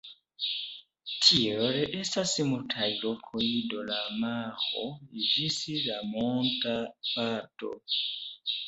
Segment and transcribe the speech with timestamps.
[1.25, 4.87] Tiel, estas multaj lokoj de la maro
[5.29, 6.77] ĝis la monta
[7.15, 7.73] parto.